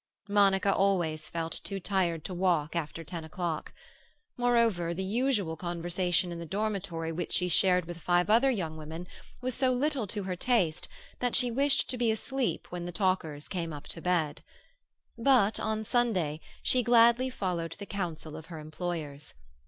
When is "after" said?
2.75-3.03